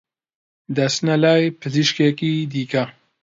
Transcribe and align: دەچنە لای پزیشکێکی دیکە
دەچنە 0.75 1.15
لای 1.23 1.43
پزیشکێکی 1.59 2.33
دیکە 2.51 2.83